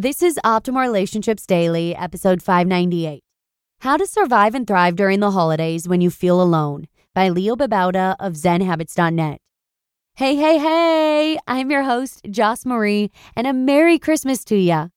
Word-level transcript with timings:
This 0.00 0.22
is 0.22 0.40
Optimal 0.46 0.80
Relationships 0.80 1.44
Daily, 1.44 1.94
episode 1.94 2.42
598. 2.42 3.22
How 3.80 3.98
to 3.98 4.06
Survive 4.06 4.54
and 4.54 4.66
Thrive 4.66 4.96
During 4.96 5.20
the 5.20 5.32
Holidays 5.32 5.86
When 5.86 6.00
You 6.00 6.08
Feel 6.08 6.40
Alone 6.40 6.88
by 7.14 7.28
Leo 7.28 7.54
Babauta 7.54 8.16
of 8.18 8.32
ZenHabits.net. 8.32 9.42
Hey, 10.14 10.36
hey, 10.36 10.56
hey! 10.56 11.38
I'm 11.46 11.70
your 11.70 11.82
host, 11.82 12.22
Joss 12.30 12.64
Marie, 12.64 13.10
and 13.36 13.46
a 13.46 13.52
Merry 13.52 13.98
Christmas 13.98 14.42
to 14.44 14.56
ya. 14.56 14.88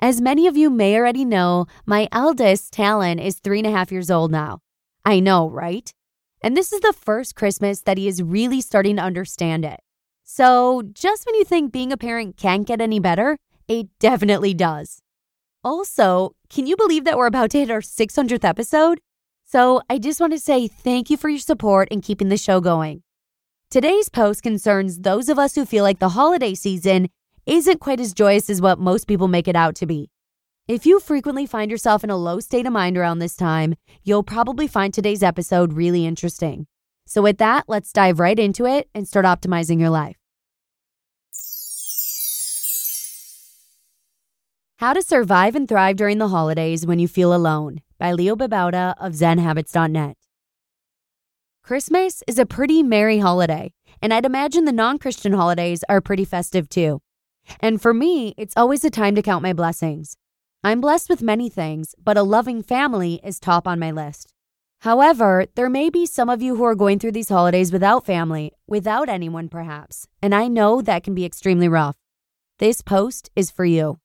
As 0.00 0.22
many 0.22 0.46
of 0.46 0.56
you 0.56 0.70
may 0.70 0.96
already 0.96 1.26
know, 1.26 1.66
my 1.84 2.08
eldest, 2.10 2.72
Talon, 2.72 3.18
is 3.18 3.40
three 3.40 3.58
and 3.58 3.66
a 3.66 3.72
half 3.72 3.92
years 3.92 4.10
old 4.10 4.32
now. 4.32 4.60
I 5.04 5.20
know, 5.20 5.50
right? 5.50 5.92
And 6.40 6.56
this 6.56 6.72
is 6.72 6.80
the 6.80 6.94
first 6.98 7.34
Christmas 7.34 7.82
that 7.82 7.98
he 7.98 8.08
is 8.08 8.22
really 8.22 8.62
starting 8.62 8.96
to 8.96 9.02
understand 9.02 9.66
it. 9.66 9.80
So, 10.24 10.82
just 10.92 11.26
when 11.26 11.34
you 11.34 11.44
think 11.44 11.72
being 11.72 11.92
a 11.92 11.96
parent 11.96 12.36
can't 12.36 12.66
get 12.66 12.80
any 12.80 12.98
better, 12.98 13.36
it 13.68 13.88
definitely 13.98 14.54
does. 14.54 15.00
Also, 15.64 16.34
can 16.48 16.66
you 16.66 16.76
believe 16.76 17.04
that 17.04 17.16
we're 17.16 17.26
about 17.26 17.50
to 17.50 17.58
hit 17.58 17.70
our 17.70 17.80
600th 17.80 18.44
episode? 18.44 19.00
So, 19.44 19.80
I 19.90 19.98
just 19.98 20.20
want 20.20 20.32
to 20.32 20.38
say 20.38 20.68
thank 20.68 21.10
you 21.10 21.16
for 21.16 21.28
your 21.28 21.38
support 21.38 21.88
and 21.90 22.02
keeping 22.02 22.28
the 22.28 22.36
show 22.36 22.60
going. 22.60 23.02
Today's 23.70 24.08
post 24.08 24.42
concerns 24.42 25.00
those 25.00 25.28
of 25.28 25.38
us 25.38 25.54
who 25.54 25.64
feel 25.64 25.82
like 25.82 25.98
the 25.98 26.10
holiday 26.10 26.54
season 26.54 27.08
isn't 27.46 27.80
quite 27.80 28.00
as 28.00 28.12
joyous 28.14 28.50
as 28.50 28.60
what 28.60 28.78
most 28.78 29.06
people 29.06 29.28
make 29.28 29.48
it 29.48 29.56
out 29.56 29.74
to 29.76 29.86
be. 29.86 30.10
If 30.68 30.84
you 30.84 30.98
frequently 30.98 31.46
find 31.46 31.70
yourself 31.70 32.02
in 32.02 32.10
a 32.10 32.16
low 32.16 32.40
state 32.40 32.66
of 32.66 32.72
mind 32.72 32.96
around 32.96 33.20
this 33.20 33.36
time, 33.36 33.74
you'll 34.02 34.24
probably 34.24 34.66
find 34.66 34.92
today's 34.92 35.22
episode 35.22 35.72
really 35.72 36.06
interesting. 36.06 36.66
So, 37.06 37.22
with 37.22 37.38
that, 37.38 37.64
let's 37.68 37.92
dive 37.92 38.18
right 38.18 38.38
into 38.38 38.66
it 38.66 38.88
and 38.94 39.06
start 39.06 39.26
optimizing 39.26 39.78
your 39.78 39.90
life. 39.90 40.16
How 44.78 44.92
to 44.92 45.00
Survive 45.00 45.54
and 45.56 45.66
Thrive 45.66 45.96
During 45.96 46.18
the 46.18 46.28
Holidays 46.28 46.84
When 46.84 46.98
You 46.98 47.08
Feel 47.08 47.34
Alone 47.34 47.80
by 47.98 48.12
Leo 48.12 48.36
Babauta 48.36 48.94
of 49.00 49.14
ZenHabits.net. 49.14 50.18
Christmas 51.62 52.22
is 52.26 52.38
a 52.38 52.44
pretty 52.44 52.82
merry 52.82 53.20
holiday, 53.20 53.72
and 54.02 54.12
I'd 54.12 54.26
imagine 54.26 54.66
the 54.66 54.72
non 54.72 54.98
Christian 54.98 55.32
holidays 55.32 55.82
are 55.88 56.02
pretty 56.02 56.26
festive 56.26 56.68
too. 56.68 57.00
And 57.60 57.80
for 57.80 57.94
me, 57.94 58.34
it's 58.36 58.54
always 58.54 58.84
a 58.84 58.90
time 58.90 59.14
to 59.14 59.22
count 59.22 59.42
my 59.42 59.54
blessings. 59.54 60.18
I'm 60.62 60.82
blessed 60.82 61.08
with 61.08 61.22
many 61.22 61.48
things, 61.48 61.94
but 61.98 62.18
a 62.18 62.22
loving 62.22 62.62
family 62.62 63.18
is 63.24 63.40
top 63.40 63.66
on 63.66 63.78
my 63.78 63.92
list. 63.92 64.34
However, 64.80 65.46
there 65.54 65.70
may 65.70 65.88
be 65.88 66.04
some 66.04 66.28
of 66.28 66.42
you 66.42 66.56
who 66.56 66.64
are 66.64 66.74
going 66.74 66.98
through 66.98 67.12
these 67.12 67.30
holidays 67.30 67.72
without 67.72 68.04
family, 68.04 68.52
without 68.66 69.08
anyone 69.08 69.48
perhaps, 69.48 70.06
and 70.20 70.34
I 70.34 70.48
know 70.48 70.82
that 70.82 71.02
can 71.02 71.14
be 71.14 71.24
extremely 71.24 71.66
rough. 71.66 71.96
This 72.58 72.82
post 72.82 73.30
is 73.34 73.50
for 73.50 73.64
you. 73.64 74.00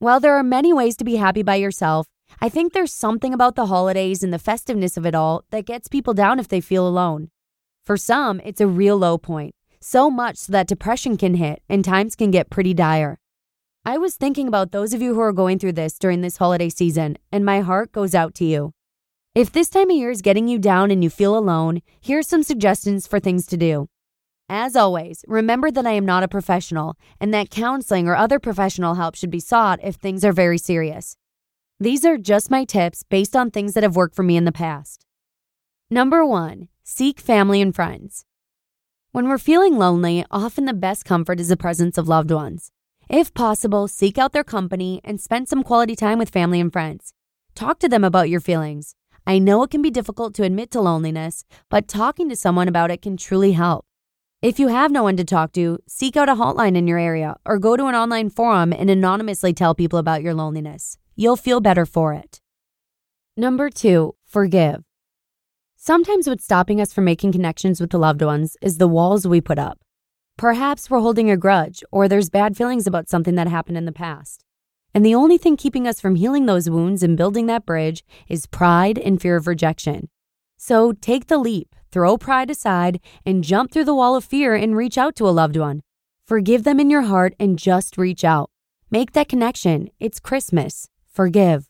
While 0.00 0.18
there 0.18 0.34
are 0.36 0.42
many 0.42 0.72
ways 0.72 0.96
to 0.96 1.04
be 1.04 1.16
happy 1.16 1.42
by 1.42 1.56
yourself, 1.56 2.06
I 2.40 2.48
think 2.48 2.72
there's 2.72 2.90
something 2.90 3.34
about 3.34 3.54
the 3.54 3.66
holidays 3.66 4.22
and 4.22 4.32
the 4.32 4.38
festiveness 4.38 4.96
of 4.96 5.04
it 5.04 5.14
all 5.14 5.44
that 5.50 5.66
gets 5.66 5.88
people 5.88 6.14
down 6.14 6.38
if 6.38 6.48
they 6.48 6.62
feel 6.62 6.88
alone. 6.88 7.28
For 7.84 7.98
some, 7.98 8.40
it's 8.42 8.62
a 8.62 8.66
real 8.66 8.96
low 8.96 9.18
point, 9.18 9.54
so 9.78 10.10
much 10.10 10.38
so 10.38 10.52
that 10.52 10.68
depression 10.68 11.18
can 11.18 11.34
hit 11.34 11.62
and 11.68 11.84
times 11.84 12.16
can 12.16 12.30
get 12.30 12.48
pretty 12.48 12.72
dire. 12.72 13.18
I 13.84 13.98
was 13.98 14.14
thinking 14.16 14.48
about 14.48 14.72
those 14.72 14.94
of 14.94 15.02
you 15.02 15.12
who 15.12 15.20
are 15.20 15.34
going 15.34 15.58
through 15.58 15.72
this 15.72 15.98
during 15.98 16.22
this 16.22 16.38
holiday 16.38 16.70
season, 16.70 17.18
and 17.30 17.44
my 17.44 17.60
heart 17.60 17.92
goes 17.92 18.14
out 18.14 18.34
to 18.36 18.46
you. 18.46 18.72
If 19.34 19.52
this 19.52 19.68
time 19.68 19.90
of 19.90 19.96
year 19.98 20.10
is 20.10 20.22
getting 20.22 20.48
you 20.48 20.58
down 20.58 20.90
and 20.90 21.04
you 21.04 21.10
feel 21.10 21.36
alone, 21.36 21.82
here 22.00 22.20
are 22.20 22.22
some 22.22 22.42
suggestions 22.42 23.06
for 23.06 23.20
things 23.20 23.44
to 23.48 23.58
do. 23.58 23.90
As 24.52 24.74
always, 24.74 25.24
remember 25.28 25.70
that 25.70 25.86
I 25.86 25.92
am 25.92 26.04
not 26.04 26.24
a 26.24 26.28
professional 26.28 26.96
and 27.20 27.32
that 27.32 27.50
counseling 27.50 28.08
or 28.08 28.16
other 28.16 28.40
professional 28.40 28.94
help 28.94 29.14
should 29.14 29.30
be 29.30 29.38
sought 29.38 29.78
if 29.80 29.94
things 29.94 30.24
are 30.24 30.32
very 30.32 30.58
serious. 30.58 31.16
These 31.78 32.04
are 32.04 32.18
just 32.18 32.50
my 32.50 32.64
tips 32.64 33.04
based 33.04 33.36
on 33.36 33.52
things 33.52 33.74
that 33.74 33.84
have 33.84 33.94
worked 33.94 34.16
for 34.16 34.24
me 34.24 34.36
in 34.36 34.46
the 34.46 34.50
past. 34.50 35.06
Number 35.88 36.26
one, 36.26 36.66
seek 36.82 37.20
family 37.20 37.62
and 37.62 37.72
friends. 37.72 38.24
When 39.12 39.28
we're 39.28 39.38
feeling 39.38 39.78
lonely, 39.78 40.24
often 40.32 40.64
the 40.64 40.74
best 40.74 41.04
comfort 41.04 41.38
is 41.38 41.46
the 41.46 41.56
presence 41.56 41.96
of 41.96 42.08
loved 42.08 42.32
ones. 42.32 42.72
If 43.08 43.32
possible, 43.32 43.86
seek 43.86 44.18
out 44.18 44.32
their 44.32 44.42
company 44.42 45.00
and 45.04 45.20
spend 45.20 45.48
some 45.48 45.62
quality 45.62 45.94
time 45.94 46.18
with 46.18 46.28
family 46.28 46.58
and 46.58 46.72
friends. 46.72 47.14
Talk 47.54 47.78
to 47.78 47.88
them 47.88 48.02
about 48.02 48.28
your 48.28 48.40
feelings. 48.40 48.96
I 49.28 49.38
know 49.38 49.62
it 49.62 49.70
can 49.70 49.80
be 49.80 49.92
difficult 49.92 50.34
to 50.34 50.42
admit 50.42 50.72
to 50.72 50.80
loneliness, 50.80 51.44
but 51.68 51.86
talking 51.86 52.28
to 52.30 52.34
someone 52.34 52.66
about 52.66 52.90
it 52.90 53.00
can 53.00 53.16
truly 53.16 53.52
help. 53.52 53.86
If 54.42 54.58
you 54.58 54.68
have 54.68 54.90
no 54.90 55.02
one 55.02 55.18
to 55.18 55.24
talk 55.24 55.52
to, 55.52 55.80
seek 55.86 56.16
out 56.16 56.30
a 56.30 56.34
hotline 56.34 56.74
in 56.74 56.86
your 56.86 56.98
area 56.98 57.36
or 57.44 57.58
go 57.58 57.76
to 57.76 57.88
an 57.88 57.94
online 57.94 58.30
forum 58.30 58.72
and 58.72 58.88
anonymously 58.88 59.52
tell 59.52 59.74
people 59.74 59.98
about 59.98 60.22
your 60.22 60.32
loneliness. 60.32 60.96
You'll 61.14 61.36
feel 61.36 61.60
better 61.60 61.84
for 61.84 62.14
it. 62.14 62.40
Number 63.36 63.68
two, 63.68 64.14
forgive. 64.24 64.82
Sometimes 65.76 66.26
what's 66.26 66.44
stopping 66.44 66.80
us 66.80 66.90
from 66.90 67.04
making 67.04 67.32
connections 67.32 67.82
with 67.82 67.90
the 67.90 67.98
loved 67.98 68.22
ones 68.22 68.56
is 68.62 68.78
the 68.78 68.88
walls 68.88 69.26
we 69.26 69.42
put 69.42 69.58
up. 69.58 69.80
Perhaps 70.38 70.88
we're 70.88 71.00
holding 71.00 71.30
a 71.30 71.36
grudge 71.36 71.84
or 71.92 72.08
there's 72.08 72.30
bad 72.30 72.56
feelings 72.56 72.86
about 72.86 73.10
something 73.10 73.34
that 73.34 73.46
happened 73.46 73.76
in 73.76 73.84
the 73.84 73.92
past. 73.92 74.46
And 74.94 75.04
the 75.04 75.14
only 75.14 75.36
thing 75.36 75.58
keeping 75.58 75.86
us 75.86 76.00
from 76.00 76.14
healing 76.14 76.46
those 76.46 76.70
wounds 76.70 77.02
and 77.02 77.14
building 77.14 77.44
that 77.48 77.66
bridge 77.66 78.04
is 78.26 78.46
pride 78.46 78.96
and 78.98 79.20
fear 79.20 79.36
of 79.36 79.46
rejection. 79.46 80.08
So 80.56 80.92
take 80.92 81.26
the 81.26 81.36
leap 81.36 81.74
Throw 81.92 82.16
pride 82.16 82.50
aside 82.50 83.00
and 83.26 83.42
jump 83.42 83.72
through 83.72 83.84
the 83.84 83.94
wall 83.94 84.14
of 84.14 84.24
fear 84.24 84.54
and 84.54 84.76
reach 84.76 84.96
out 84.96 85.16
to 85.16 85.28
a 85.28 85.34
loved 85.34 85.56
one. 85.56 85.82
Forgive 86.24 86.62
them 86.62 86.78
in 86.78 86.88
your 86.88 87.02
heart 87.02 87.34
and 87.40 87.58
just 87.58 87.98
reach 87.98 88.22
out. 88.22 88.50
Make 88.90 89.12
that 89.12 89.28
connection. 89.28 89.90
It's 89.98 90.20
Christmas. 90.20 90.88
Forgive. 91.12 91.68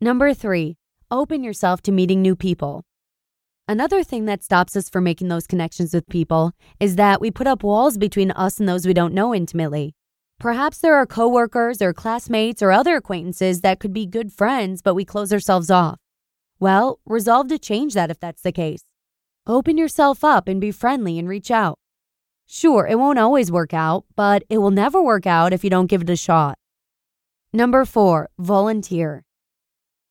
Number 0.00 0.32
three, 0.32 0.78
open 1.10 1.44
yourself 1.44 1.82
to 1.82 1.92
meeting 1.92 2.22
new 2.22 2.34
people. 2.34 2.84
Another 3.68 4.02
thing 4.02 4.24
that 4.24 4.42
stops 4.42 4.74
us 4.74 4.88
from 4.88 5.04
making 5.04 5.28
those 5.28 5.46
connections 5.46 5.92
with 5.92 6.08
people 6.08 6.52
is 6.80 6.96
that 6.96 7.20
we 7.20 7.30
put 7.30 7.46
up 7.46 7.62
walls 7.62 7.98
between 7.98 8.30
us 8.30 8.58
and 8.58 8.68
those 8.68 8.86
we 8.86 8.94
don't 8.94 9.14
know 9.14 9.34
intimately. 9.34 9.94
Perhaps 10.38 10.78
there 10.78 10.94
are 10.94 11.04
coworkers 11.04 11.82
or 11.82 11.92
classmates 11.92 12.62
or 12.62 12.72
other 12.72 12.96
acquaintances 12.96 13.60
that 13.60 13.78
could 13.78 13.92
be 13.92 14.06
good 14.06 14.32
friends, 14.32 14.80
but 14.80 14.94
we 14.94 15.04
close 15.04 15.30
ourselves 15.30 15.70
off. 15.70 15.98
Well, 16.58 16.98
resolve 17.04 17.48
to 17.48 17.58
change 17.58 17.92
that 17.94 18.10
if 18.10 18.18
that's 18.18 18.42
the 18.42 18.50
case. 18.50 18.82
Open 19.50 19.76
yourself 19.76 20.22
up 20.22 20.46
and 20.46 20.60
be 20.60 20.70
friendly 20.70 21.18
and 21.18 21.28
reach 21.28 21.50
out. 21.50 21.76
Sure, 22.46 22.86
it 22.86 23.00
won't 23.00 23.18
always 23.18 23.50
work 23.50 23.74
out, 23.74 24.04
but 24.14 24.44
it 24.48 24.58
will 24.58 24.70
never 24.70 25.02
work 25.02 25.26
out 25.26 25.52
if 25.52 25.64
you 25.64 25.70
don't 25.70 25.88
give 25.88 26.02
it 26.02 26.10
a 26.10 26.14
shot. 26.14 26.56
Number 27.52 27.84
four, 27.84 28.30
volunteer. 28.38 29.24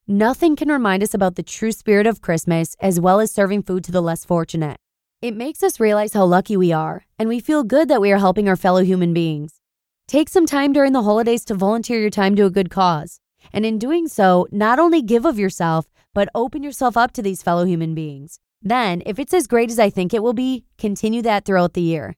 Nothing 0.06 0.58
can 0.58 0.68
remind 0.68 1.04
us 1.04 1.14
about 1.14 1.36
the 1.36 1.50
true 1.58 1.72
spirit 1.72 2.06
of 2.06 2.20
Christmas 2.20 2.76
as 2.82 3.00
well 3.00 3.22
as 3.22 3.32
serving 3.32 3.64
food 3.64 3.86
to 3.86 3.94
the 3.94 4.02
less 4.02 4.26
fortunate. 4.26 4.76
It 5.22 5.38
makes 5.38 5.64
us 5.64 5.80
realize 5.80 6.12
how 6.12 6.26
lucky 6.26 6.58
we 6.58 6.74
are, 6.74 7.06
and 7.18 7.30
we 7.30 7.40
feel 7.40 7.64
good 7.64 7.88
that 7.88 8.02
we 8.02 8.12
are 8.12 8.18
helping 8.18 8.50
our 8.50 8.58
fellow 8.58 8.84
human 8.84 9.14
beings. 9.14 9.62
Take 10.06 10.28
some 10.28 10.48
time 10.48 10.74
during 10.74 10.92
the 10.92 11.04
holidays 11.04 11.46
to 11.46 11.56
volunteer 11.56 12.02
your 12.02 12.10
time 12.10 12.36
to 12.36 12.44
a 12.44 12.50
good 12.50 12.70
cause. 12.70 13.22
And 13.54 13.66
in 13.66 13.80
doing 13.80 14.10
so, 14.10 14.48
not 14.52 14.80
only 14.80 15.02
give 15.02 15.24
of 15.24 15.40
yourself, 15.40 15.86
but 16.14 16.28
open 16.36 16.62
yourself 16.62 16.98
up 16.98 17.14
to 17.14 17.22
these 17.22 17.42
fellow 17.42 17.64
human 17.64 17.96
beings. 17.96 18.42
Then, 18.62 19.02
if 19.06 19.20
it's 19.20 19.34
as 19.34 19.48
great 19.48 19.72
as 19.72 19.80
I 19.80 19.90
think 19.90 20.14
it 20.14 20.22
will 20.22 20.34
be, 20.34 20.66
continue 20.78 21.22
that 21.22 21.46
throughout 21.46 21.74
the 21.74 21.82
year. 21.82 22.16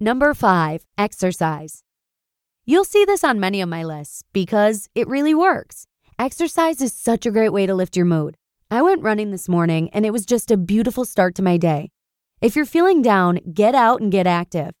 Number 0.00 0.34
five, 0.34 0.84
exercise. 0.98 1.84
You'll 2.64 2.84
see 2.84 3.04
this 3.04 3.22
on 3.22 3.38
many 3.38 3.60
of 3.60 3.68
my 3.68 3.84
lists 3.84 4.24
because 4.32 4.88
it 4.94 5.06
really 5.06 5.34
works. 5.34 5.86
Exercise 6.18 6.80
is 6.80 6.92
such 6.92 7.26
a 7.26 7.30
great 7.30 7.52
way 7.52 7.66
to 7.66 7.74
lift 7.74 7.96
your 7.96 8.06
mood. 8.06 8.36
I 8.70 8.82
went 8.82 9.02
running 9.02 9.30
this 9.30 9.48
morning 9.48 9.90
and 9.92 10.04
it 10.04 10.12
was 10.12 10.26
just 10.26 10.50
a 10.50 10.56
beautiful 10.56 11.04
start 11.04 11.34
to 11.36 11.42
my 11.42 11.56
day. 11.56 11.90
If 12.40 12.56
you're 12.56 12.64
feeling 12.64 13.02
down, 13.02 13.40
get 13.52 13.74
out 13.74 14.00
and 14.00 14.10
get 14.10 14.26
active. 14.26 14.72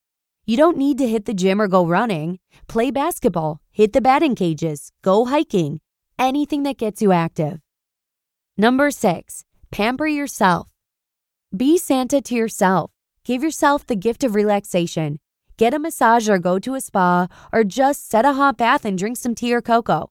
You 0.46 0.56
don't 0.56 0.76
need 0.76 0.98
to 0.98 1.08
hit 1.08 1.26
the 1.26 1.34
gym 1.34 1.60
or 1.60 1.68
go 1.68 1.86
running. 1.86 2.38
Play 2.68 2.90
basketball, 2.90 3.60
hit 3.70 3.92
the 3.92 4.00
batting 4.00 4.34
cages, 4.34 4.90
go 5.02 5.26
hiking, 5.26 5.80
anything 6.18 6.64
that 6.64 6.78
gets 6.78 7.00
you 7.00 7.12
active. 7.12 7.60
Number 8.56 8.90
six, 8.90 9.44
pamper 9.74 10.06
yourself. 10.06 10.68
Be 11.56 11.76
Santa 11.78 12.20
to 12.20 12.34
yourself. 12.36 12.92
Give 13.24 13.42
yourself 13.42 13.84
the 13.84 13.96
gift 13.96 14.22
of 14.22 14.36
relaxation. 14.36 15.18
Get 15.56 15.74
a 15.74 15.80
massage 15.80 16.28
or 16.28 16.38
go 16.38 16.60
to 16.60 16.76
a 16.76 16.80
spa, 16.80 17.26
or 17.52 17.64
just 17.64 18.08
set 18.08 18.24
a 18.24 18.34
hot 18.34 18.56
bath 18.56 18.84
and 18.84 18.96
drink 18.96 19.16
some 19.16 19.34
tea 19.34 19.52
or 19.52 19.60
cocoa. 19.60 20.10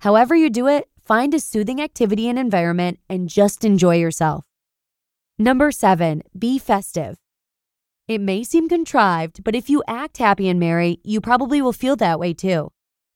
However, 0.00 0.34
you 0.34 0.50
do 0.50 0.66
it, 0.66 0.88
find 1.00 1.32
a 1.32 1.38
soothing 1.38 1.80
activity 1.80 2.28
and 2.28 2.40
environment 2.40 2.98
and 3.08 3.28
just 3.28 3.64
enjoy 3.64 3.98
yourself. 3.98 4.46
Number 5.38 5.70
seven, 5.70 6.22
be 6.36 6.58
festive. 6.58 7.16
It 8.08 8.20
may 8.20 8.42
seem 8.42 8.68
contrived, 8.68 9.44
but 9.44 9.54
if 9.54 9.70
you 9.70 9.84
act 9.86 10.18
happy 10.18 10.48
and 10.48 10.58
merry, 10.58 10.98
you 11.04 11.20
probably 11.20 11.62
will 11.62 11.72
feel 11.72 11.94
that 11.96 12.18
way 12.18 12.34
too. 12.34 12.72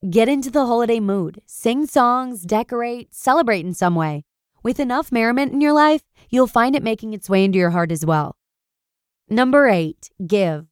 Get 0.09 0.29
into 0.29 0.53
the 0.53 0.65
holiday 0.65 1.01
mood, 1.01 1.43
sing 1.45 1.87
songs, 1.87 2.43
decorate, 2.43 3.13
celebrate 3.13 3.67
in 3.67 3.75
some 3.75 3.97
way. 3.97 4.23
With 4.63 4.81
enough 4.81 5.13
merriment 5.13 5.53
in 5.53 5.61
your 5.61 5.73
life, 5.73 6.03
you'll 6.31 6.47
find 6.47 6.75
it 6.75 6.83
making 6.83 7.15
its 7.15 7.31
way 7.31 7.45
into 7.45 7.59
your 7.59 7.71
heart 7.71 7.93
as 7.93 8.05
well. 8.05 8.37
Number 9.29 9.69
eight, 9.69 10.11
give. 10.27 10.67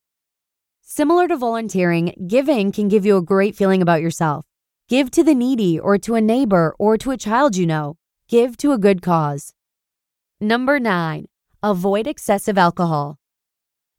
Similar 0.82 1.28
to 1.28 1.36
volunteering, 1.36 2.14
giving 2.26 2.72
can 2.72 2.88
give 2.88 3.06
you 3.06 3.16
a 3.16 3.22
great 3.22 3.54
feeling 3.54 3.82
about 3.82 4.00
yourself. 4.00 4.46
Give 4.88 5.10
to 5.10 5.22
the 5.22 5.34
needy 5.34 5.78
or 5.78 5.98
to 5.98 6.14
a 6.14 6.20
neighbor 6.20 6.74
or 6.78 6.96
to 6.98 7.10
a 7.10 7.16
child 7.16 7.56
you 7.56 7.66
know. 7.66 7.96
Give 8.28 8.56
to 8.58 8.72
a 8.72 8.78
good 8.78 9.02
cause. 9.02 9.52
Number 10.40 10.80
nine, 10.80 11.26
avoid 11.62 12.06
excessive 12.06 12.58
alcohol. 12.58 13.18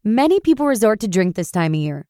Many 0.03 0.39
people 0.39 0.65
resort 0.65 0.99
to 1.01 1.07
drink 1.07 1.35
this 1.35 1.51
time 1.51 1.73
of 1.73 1.79
year. 1.79 2.07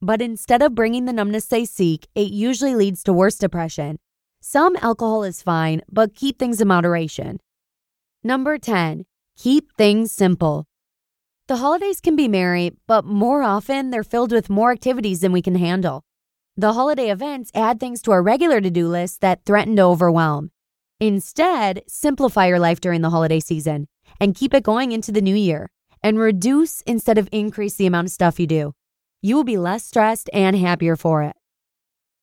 But 0.00 0.22
instead 0.22 0.62
of 0.62 0.74
bringing 0.74 1.06
the 1.06 1.12
numbness 1.12 1.46
they 1.46 1.64
seek, 1.64 2.06
it 2.14 2.30
usually 2.30 2.74
leads 2.74 3.02
to 3.04 3.12
worse 3.12 3.36
depression. 3.36 3.98
Some 4.40 4.76
alcohol 4.76 5.24
is 5.24 5.42
fine, 5.42 5.82
but 5.90 6.14
keep 6.14 6.38
things 6.38 6.60
in 6.60 6.68
moderation. 6.68 7.40
Number 8.22 8.56
10, 8.56 9.04
keep 9.36 9.76
things 9.76 10.12
simple. 10.12 10.66
The 11.48 11.56
holidays 11.56 12.00
can 12.00 12.14
be 12.14 12.28
merry, 12.28 12.72
but 12.86 13.04
more 13.04 13.42
often 13.42 13.90
they're 13.90 14.04
filled 14.04 14.32
with 14.32 14.50
more 14.50 14.70
activities 14.70 15.20
than 15.20 15.32
we 15.32 15.42
can 15.42 15.56
handle. 15.56 16.04
The 16.56 16.74
holiday 16.74 17.10
events 17.10 17.50
add 17.54 17.80
things 17.80 18.02
to 18.02 18.10
our 18.12 18.22
regular 18.22 18.60
to 18.60 18.70
do 18.70 18.88
list 18.88 19.20
that 19.22 19.44
threaten 19.44 19.76
to 19.76 19.82
overwhelm. 19.82 20.50
Instead, 21.00 21.82
simplify 21.86 22.46
your 22.46 22.58
life 22.58 22.80
during 22.80 23.00
the 23.00 23.10
holiday 23.10 23.40
season 23.40 23.86
and 24.20 24.34
keep 24.34 24.52
it 24.52 24.64
going 24.64 24.92
into 24.92 25.12
the 25.12 25.22
new 25.22 25.36
year 25.36 25.70
and 26.02 26.18
reduce 26.18 26.80
instead 26.82 27.18
of 27.18 27.28
increase 27.32 27.74
the 27.74 27.86
amount 27.86 28.06
of 28.06 28.12
stuff 28.12 28.38
you 28.38 28.46
do. 28.46 28.72
You 29.22 29.36
will 29.36 29.44
be 29.44 29.56
less 29.56 29.84
stressed 29.84 30.30
and 30.32 30.56
happier 30.56 30.96
for 30.96 31.22
it. 31.22 31.36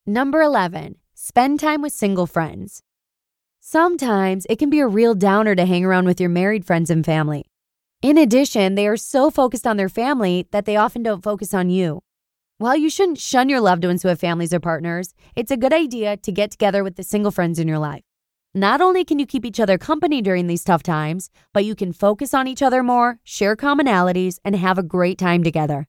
Number 0.06 0.42
11, 0.42 0.96
spend 1.28 1.60
time 1.60 1.82
with 1.82 1.92
single 1.92 2.28
friends. 2.28 2.84
Sometimes 3.60 4.46
it 4.48 4.60
can 4.60 4.70
be 4.70 4.80
a 4.80 4.86
real 4.86 5.16
downer 5.16 5.56
to 5.56 5.66
hang 5.66 5.84
around 5.84 6.06
with 6.06 6.22
your 6.22 6.30
married 6.30 6.64
friends 6.64 6.92
and 6.92 7.04
family. 7.04 7.46
In 8.04 8.16
addition, 8.16 8.76
they 8.76 8.88
are 8.88 8.96
so 8.96 9.32
focused 9.32 9.66
on 9.66 9.76
their 9.76 9.90
family 9.90 10.48
that 10.52 10.66
they 10.66 10.76
often 10.76 11.02
don't 11.02 11.24
focus 11.24 11.52
on 11.52 11.72
you. 11.72 12.04
While 12.60 12.78
you 12.78 12.92
shouldn't 12.92 13.18
shun 13.18 13.50
your 13.50 13.60
loved 13.60 13.84
ones 13.84 14.04
who 14.04 14.10
have 14.10 14.20
families 14.20 14.54
or 14.54 14.60
partners, 14.60 15.16
it's 15.36 15.50
a 15.50 15.58
good 15.58 15.74
idea 15.74 16.16
to 16.16 16.32
get 16.32 16.52
together 16.52 16.84
with 16.84 16.96
the 16.96 17.04
single 17.04 17.32
friends 17.32 17.58
in 17.58 17.68
your 17.68 17.80
life. 17.80 18.04
Not 18.54 18.80
only 18.80 19.04
can 19.04 19.18
you 19.18 19.26
keep 19.26 19.46
each 19.46 19.60
other 19.60 19.80
company 19.80 20.22
during 20.22 20.46
these 20.46 20.64
tough 20.64 20.84
times, 20.84 21.32
but 21.54 21.66
you 21.66 21.74
can 21.74 21.92
focus 21.92 22.36
on 22.36 22.48
each 22.48 22.62
other 22.62 22.84
more, 22.84 23.18
share 23.24 23.56
commonalities, 23.56 24.38
and 24.46 24.56
have 24.56 24.78
a 24.78 24.84
great 24.84 25.18
time 25.18 25.44
together. 25.44 25.88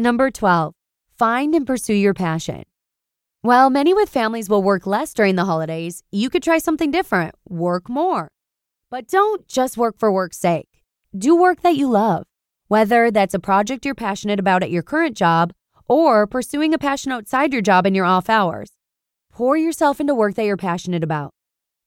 Number 0.00 0.32
12, 0.32 0.74
find 1.16 1.54
and 1.54 1.64
pursue 1.64 1.94
your 1.94 2.12
passion. 2.12 2.64
While 3.44 3.70
many 3.70 3.92
with 3.92 4.08
families 4.08 4.48
will 4.48 4.62
work 4.62 4.86
less 4.86 5.12
during 5.12 5.34
the 5.34 5.46
holidays, 5.46 6.04
you 6.12 6.30
could 6.30 6.44
try 6.44 6.58
something 6.58 6.92
different 6.92 7.34
work 7.48 7.88
more. 7.88 8.30
But 8.88 9.08
don't 9.08 9.48
just 9.48 9.76
work 9.76 9.98
for 9.98 10.12
work's 10.12 10.38
sake. 10.38 10.68
Do 11.18 11.34
work 11.34 11.62
that 11.62 11.74
you 11.74 11.90
love, 11.90 12.28
whether 12.68 13.10
that's 13.10 13.34
a 13.34 13.40
project 13.40 13.84
you're 13.84 13.96
passionate 13.96 14.38
about 14.38 14.62
at 14.62 14.70
your 14.70 14.84
current 14.84 15.16
job 15.16 15.52
or 15.88 16.24
pursuing 16.24 16.72
a 16.72 16.78
passion 16.78 17.10
outside 17.10 17.52
your 17.52 17.62
job 17.62 17.84
in 17.84 17.96
your 17.96 18.04
off 18.04 18.30
hours. 18.30 18.74
Pour 19.32 19.56
yourself 19.56 19.98
into 19.98 20.14
work 20.14 20.36
that 20.36 20.44
you're 20.44 20.56
passionate 20.56 21.02
about. 21.02 21.34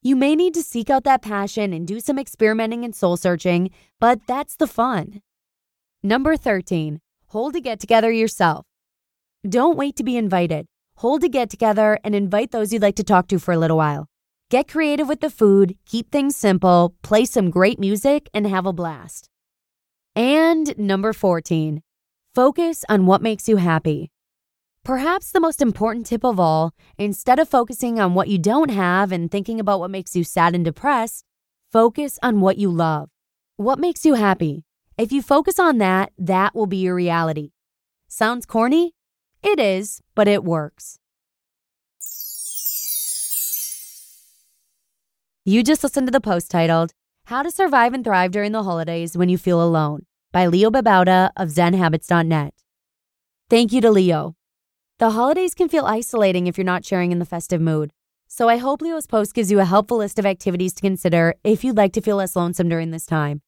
You 0.02 0.18
may 0.18 0.36
need 0.36 0.54
to 0.56 0.62
seek 0.62 0.90
out 0.90 1.06
that 1.06 1.22
passion 1.22 1.72
and 1.72 1.88
do 1.88 2.02
some 2.02 2.20
experimenting 2.20 2.84
and 2.84 2.94
soul 2.94 3.16
searching, 3.16 3.70
but 4.02 4.28
that's 4.28 4.58
the 4.58 4.68
fun. 4.68 5.22
Number 6.04 6.36
13, 6.36 7.00
hold 7.28 7.56
a 7.56 7.62
get 7.62 7.80
together 7.80 8.12
yourself. 8.12 8.66
Don't 9.48 9.78
wait 9.78 9.96
to 9.96 10.04
be 10.04 10.18
invited. 10.18 10.68
Hold 11.00 11.26
a 11.26 11.30
get 11.30 11.50
together 11.50 12.00
and 12.04 12.16
invite 12.16 12.52
those 12.52 12.72
you'd 12.72 12.82
like 12.82 12.96
to 12.96 13.04
talk 13.04 13.28
to 13.28 13.38
for 13.38 13.54
a 13.54 13.58
little 13.58 13.78
while. 13.78 14.08
Get 14.50 14.70
creative 14.70 15.10
with 15.10 15.20
the 15.20 15.30
food, 15.30 15.76
keep 15.86 16.10
things 16.10 16.38
simple, 16.38 16.96
play 17.02 17.26
some 17.26 17.50
great 17.50 17.80
music, 17.80 18.30
and 18.34 18.48
have 18.48 18.66
a 18.66 18.72
blast. 18.72 19.28
And 20.16 20.78
number 20.78 21.12
14, 21.12 21.82
focus 22.34 22.86
on 22.88 23.06
what 23.06 23.22
makes 23.22 23.50
you 23.50 23.58
happy. 23.58 24.12
Perhaps 24.86 25.32
the 25.32 25.42
most 25.42 25.62
important 25.62 26.06
tip 26.06 26.24
of 26.24 26.40
all, 26.40 26.72
instead 26.98 27.40
of 27.40 27.50
focusing 27.50 28.00
on 28.00 28.14
what 28.14 28.30
you 28.30 28.38
don't 28.38 28.70
have 28.70 29.12
and 29.12 29.30
thinking 29.30 29.60
about 29.60 29.82
what 29.82 29.92
makes 29.92 30.16
you 30.16 30.24
sad 30.24 30.56
and 30.56 30.64
depressed, 30.64 31.26
focus 31.74 32.18
on 32.24 32.40
what 32.40 32.58
you 32.58 32.70
love. 32.70 33.10
What 33.58 33.80
makes 33.80 34.06
you 34.06 34.14
happy? 34.14 34.64
If 34.98 35.12
you 35.12 35.22
focus 35.22 35.60
on 35.60 35.80
that, 35.80 36.14
that 36.18 36.56
will 36.56 36.68
be 36.68 36.78
your 36.78 36.96
reality. 36.96 37.52
Sounds 38.08 38.46
corny? 38.46 38.94
It 39.46 39.60
is, 39.60 40.02
but 40.16 40.28
it 40.28 40.44
works. 40.44 40.98
You 45.46 45.62
just 45.62 45.84
listened 45.84 46.08
to 46.08 46.12
the 46.12 46.20
post 46.20 46.50
titled, 46.50 46.94
How 47.26 47.44
to 47.44 47.52
Survive 47.52 47.94
and 47.94 48.04
Thrive 48.04 48.32
During 48.32 48.54
the 48.54 48.64
Holidays 48.64 49.16
When 49.16 49.30
You 49.30 49.38
Feel 49.38 49.64
Alone 49.64 50.08
by 50.32 50.48
Leo 50.48 50.72
Babauta 50.72 51.30
of 51.38 51.50
ZenHabits.net. 51.50 52.56
Thank 53.48 53.72
you 53.72 53.82
to 53.82 53.92
Leo. 53.92 54.36
The 54.98 55.12
holidays 55.12 55.54
can 55.54 55.70
feel 55.70 55.86
isolating 55.86 56.48
if 56.48 56.58
you're 56.58 56.66
not 56.66 56.84
sharing 56.84 57.12
in 57.12 57.20
the 57.20 57.24
festive 57.24 57.62
mood. 57.62 57.92
So 58.28 58.50
I 58.50 58.58
hope 58.58 58.82
Leo's 58.82 59.06
post 59.06 59.36
gives 59.36 59.52
you 59.52 59.60
a 59.60 59.66
helpful 59.66 59.98
list 59.98 60.18
of 60.18 60.26
activities 60.26 60.74
to 60.74 60.82
consider 60.82 61.36
if 61.44 61.64
you'd 61.64 61.78
like 61.78 61.94
to 61.94 62.02
feel 62.02 62.16
less 62.16 62.36
lonesome 62.36 62.68
during 62.68 62.90
this 62.90 63.06
time. 63.06 63.44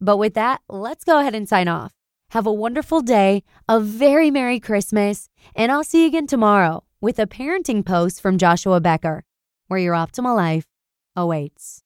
But 0.00 0.18
with 0.18 0.34
that, 0.34 0.60
let's 0.68 1.02
go 1.02 1.18
ahead 1.18 1.34
and 1.34 1.48
sign 1.48 1.66
off. 1.66 1.92
Have 2.30 2.46
a 2.46 2.52
wonderful 2.52 3.00
day, 3.00 3.42
a 3.68 3.80
very 3.80 4.30
Merry 4.30 4.60
Christmas, 4.60 5.28
and 5.56 5.72
I'll 5.72 5.82
see 5.82 6.02
you 6.02 6.06
again 6.06 6.28
tomorrow 6.28 6.84
with 7.00 7.18
a 7.18 7.26
parenting 7.26 7.84
post 7.84 8.20
from 8.20 8.38
Joshua 8.38 8.80
Becker, 8.80 9.24
where 9.66 9.80
your 9.80 9.94
optimal 9.94 10.36
life 10.36 10.68
awaits. 11.16 11.82